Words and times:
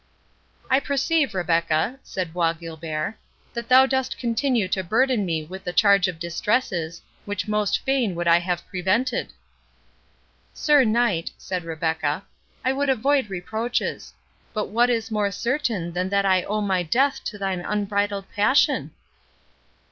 "I 0.67 0.79
perceive, 0.79 1.35
Rebecca," 1.35 1.99
said 2.01 2.33
Bois 2.33 2.53
Guilbert, 2.53 3.17
"that 3.53 3.69
thou 3.69 3.85
dost 3.85 4.17
continue 4.17 4.67
to 4.67 4.83
burden 4.83 5.27
me 5.27 5.43
with 5.45 5.63
the 5.63 5.73
charge 5.73 6.07
of 6.07 6.17
distresses, 6.17 7.03
which 7.25 7.47
most 7.47 7.77
fain 7.83 8.15
would 8.15 8.27
I 8.27 8.39
have 8.39 8.67
prevented." 8.67 9.31
"Sir 10.55 10.83
Knight," 10.85 11.29
said 11.37 11.63
Rebecca, 11.65 12.23
"I 12.65 12.73
would 12.73 12.89
avoid 12.89 13.29
reproaches—But 13.29 14.69
what 14.69 14.89
is 14.89 15.11
more 15.11 15.29
certain 15.29 15.91
than 15.93 16.09
that 16.09 16.25
I 16.25 16.45
owe 16.45 16.61
my 16.61 16.81
death 16.81 17.23
to 17.25 17.37
thine 17.37 17.61
unbridled 17.63 18.25
passion?" 18.35 18.93